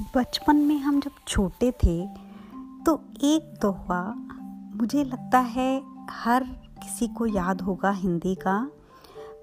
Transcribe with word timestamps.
बचपन 0.00 0.56
में 0.56 0.76
हम 0.78 1.00
जब 1.00 1.10
छोटे 1.28 1.70
थे 1.82 1.96
तो 2.84 2.94
एक 3.24 3.52
दोहा 3.62 4.02
मुझे 4.76 5.02
लगता 5.04 5.38
है 5.48 5.70
हर 6.12 6.44
किसी 6.82 7.08
को 7.08 7.26
याद 7.26 7.60
होगा 7.60 7.90
हिंदी 7.92 8.34
का। 8.34 8.56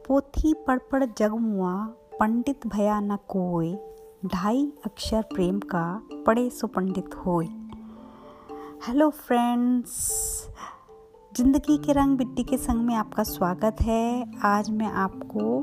पोथी 0.08 0.54
पढ़ 0.68 0.80
पढ़ 0.92 1.04
जग 1.18 1.34
मुआ, 1.34 1.74
पंडित 2.20 2.68
भया 2.68 3.00
न 3.00 3.18
कोय 3.28 3.72
ढाई 4.26 4.66
अक्षर 4.86 5.22
प्रेम 5.34 5.60
का 5.66 5.86
पढ़े 6.28 6.50
सो 6.50 6.68
पंडित 6.68 7.16
होय 7.26 7.46
हेलो 8.88 9.10
फ्रेंड्स 9.10 9.92
ज़िंदगी 11.32 11.78
के 11.78 11.94
रंग 11.94 12.18
बिट्टी 12.18 12.44
के 12.44 12.58
संग 12.58 12.86
में 12.86 12.96
आपका 12.96 13.24
स्वागत 13.26 13.82
है। 13.82 14.32
आज 14.46 14.70
मैं 14.70 14.92
आपको 14.96 15.62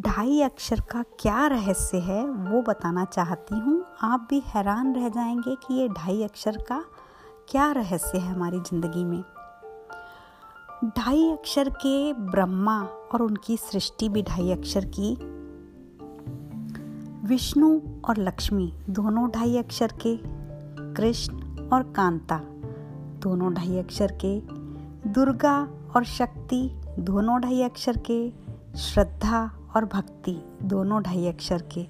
ढाई 0.00 0.40
अक्षर 0.42 0.80
का 0.90 1.02
क्या 1.20 1.46
रहस्य 1.46 1.98
है 2.00 2.24
वो 2.24 2.62
बताना 2.62 3.04
चाहती 3.04 3.58
हूँ। 3.58 3.84
आप 4.02 4.26
भी 4.30 4.42
हैरान 4.46 4.94
रह 4.94 5.08
जाएँगे 5.08 5.54
कि 5.54 5.74
ये 5.74 5.88
ढाई 5.88 6.22
अक्षर 6.22 6.56
का 6.56 6.84
क्या 7.48 7.72
रहस्य 7.72 8.18
है 8.18 8.32
हमारी 8.34 8.60
ज़िंदगी 8.60 9.04
में। 9.04 9.22
ढाई 10.98 11.32
अक्षर 11.32 11.68
के 11.68 12.12
ब्रह्मा 12.12 12.82
और 12.82 13.22
उनकी 13.22 13.56
सृष्टि 13.56 14.08
भी 14.08 14.22
ढाई 14.22 14.52
अक्षर 14.52 14.84
की। 14.84 15.14
विष्णु 17.26 17.80
और 18.08 18.18
लक्ष्मी 18.18 18.72
दोनों 18.90 19.30
ढाई 19.30 19.56
अक्षर 19.56 19.92
के। 20.06 20.18
कृष्ण 20.94 21.68
और 21.68 21.82
कांता 21.82 22.40
दोनों 23.22 23.54
ढाई 23.54 23.78
अक्षर 23.78 24.18
के। 24.24 24.40
दुर्गा 25.10 25.68
और 25.96 26.04
शक्ति 26.04 26.70
दोनों 26.98 27.40
ढाई 27.40 27.62
अक्षर 27.62 27.96
के। 28.10 28.30
श्रद्धा 28.78 29.50
और 29.76 29.84
भक्ति 29.84 30.44
दोनों 30.62 31.02
ढाई 31.02 31.26
अक्षर 31.26 31.62
के। 31.62 31.82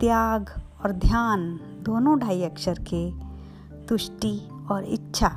त्याग 0.00 0.62
और 0.80 0.92
ध्यान 0.92 1.48
दोनों 1.82 2.18
ढाई 2.18 2.42
अक्षर 2.42 2.78
के 2.92 3.10
तुष्टि 3.86 4.36
और 4.70 4.84
इच्छा 4.84 5.28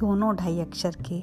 दोनों 0.00 0.34
ढाई 0.36 0.60
अक्षर 0.60 0.96
के 1.08 1.20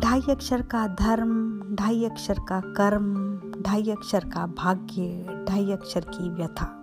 ढाई 0.00 0.20
अक्षर 0.30 0.62
का 0.62 0.86
धर्म 0.96 1.32
ढाई 1.76 2.04
अक्षर 2.04 2.38
का 2.48 2.60
कर्म 2.76 3.14
ढाई 3.62 3.90
अक्षर 3.90 4.24
का 4.24 4.46
भाग्य 4.58 5.44
ढाई 5.48 5.72
अक्षर 5.72 6.04
की 6.08 6.28
व्यथा 6.30 6.76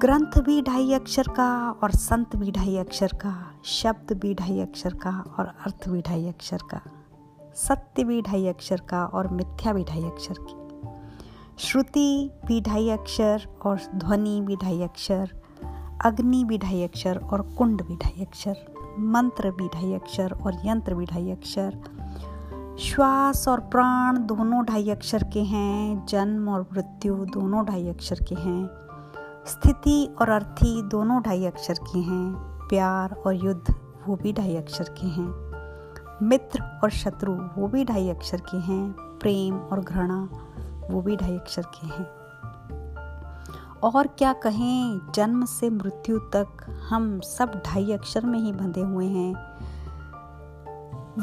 ग्रंथ 0.00 0.38
भी 0.42 0.60
ढाई 0.62 0.92
अक्षर 0.92 1.28
का 1.28 1.50
और 1.82 1.90
संत 1.90 2.36
भी 2.36 2.50
ढाई 2.50 2.76
अक्षर 2.76 3.12
का 3.16 3.34
शब्द 3.72 4.12
भी 4.12 4.34
ढाई 4.34 4.60
अक्षर 4.60 4.94
का 4.94 5.18
और 5.38 5.46
अर्थ 5.46 5.88
भी 5.88 6.00
ढाई 6.02 6.26
अक्षर 6.28 6.62
का 6.70 6.80
सत्य 7.56 8.04
भी 8.04 8.20
ढाई 8.22 8.46
अक्षर 8.46 8.80
का 8.88 9.04
और 9.04 9.28
मिथ्या 9.28 9.72
भी 9.72 9.84
ढाई 9.84 10.04
अक्षर 10.04 10.38
की 10.40 10.61
श्रुति 11.62 12.30
भी 12.46 12.60
ढाई 12.60 12.90
अक्षर 12.90 13.46
और 13.62 13.80
ध्वनि 13.94 14.40
भी 14.40 14.56
ढाई 14.56 14.82
अक्षर, 14.82 15.30
अग्नि 16.04 16.44
भी 16.44 16.58
ढाई 16.58 16.82
अक्षर 16.82 17.18
और 17.18 17.42
कुंड 17.42 17.82
भी 17.82 17.96
ढाई 17.96 18.24
अक्षर, 18.24 18.56
मंत्र 18.98 19.50
भी 19.50 19.68
ढाई 19.68 19.94
अक्षर 19.94 20.32
और 20.32 20.56
यंत्र 20.64 20.94
भी 20.94 21.06
ढाई 21.06 21.30
अक्षर। 21.30 21.78
श्वास 22.78 23.48
और 23.48 23.60
प्राण 23.60 24.18
दोनों 24.18 24.64
ढाई 24.64 24.90
अक्षर 24.90 25.24
के 25.24 25.40
हैं, 25.40 26.06
जन्म 26.06 26.48
और 26.48 26.66
मृत्यु 26.72 27.14
दोनों 27.14 27.64
ढाई 27.64 27.88
अक्षर 27.88 28.18
के 28.28 28.34
हैं। 28.34 28.70
स्थिति 29.46 30.14
और 30.20 30.28
अर्थी 30.28 30.82
दोनों 30.82 31.22
ढाई 31.22 31.44
अक्षर 31.44 31.74
के 31.74 31.98
हैं, 31.98 32.32
प्यार 32.68 33.12
और 33.12 33.34
युद्ध 33.34 33.74
वो 34.08 34.16
भी 34.16 34.32
ढाई 34.32 34.56
अक्षर 34.56 34.84
के 34.84 35.06
हैं। 35.06 35.52
मित्र 36.22 36.80
और 36.84 36.90
शत्रु 36.90 37.32
वो 37.32 37.68
भी 37.68 37.84
ढाई 37.84 38.08
अक्षर 38.08 38.40
के 38.40 38.56
हैं, 38.56 38.92
प्रेम 38.92 39.58
और 39.58 39.80
घृणा 39.80 40.28
वो 40.90 41.02
भी 41.02 41.16
ढाई 41.16 41.36
अक्षर 41.38 41.62
के 41.62 41.86
हैं। 41.86 42.22
और 43.80 44.06
क्या 44.06 44.32
कहें, 44.32 45.12
जन्म 45.14 45.44
से 45.44 45.70
मृत्यु 45.70 46.18
तक 46.18 46.76
हम 46.88 47.20
सब 47.20 47.62
ढाई 47.66 47.92
अक्षर 47.92 48.26
में 48.26 48.38
ही 48.38 48.52
बंधे 48.52 48.80
हुए 48.80 49.06
हैं। 49.06 49.34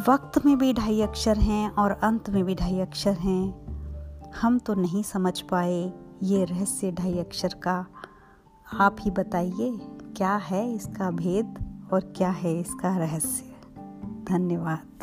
वक्त 0.09 0.45
में 0.45 0.57
भी 0.57 0.73
ढाई 0.73 1.01
अक्षर 1.01 1.37
हैं 1.37 1.71
और 1.71 1.91
अंत 1.91 2.29
में 2.29 2.45
भी 2.45 2.55
ढाई 2.55 2.79
अक्षर 2.79 3.13
हैं। 3.13 3.69
हम 4.31 4.59
तो 4.59 4.73
नहीं 4.73 5.03
समझ 5.03 5.41
पाए 5.41 5.93
ये 6.23 6.43
रहस्य 6.45 6.91
ढाई 6.91 7.19
अक्षर 7.19 7.53
का। 7.53 7.85
आप 8.79 8.95
ही 8.99 9.11
बताइए, 9.11 9.79
क्या 10.17 10.35
है 10.35 10.73
इसका 10.73 11.11
भेद 11.11 11.55
और 11.93 11.99
क्या 11.99 12.29
है 12.29 12.59
इसका 12.59 12.97
रहस्य? 12.97 13.55
धन्यवाद। 14.29 14.98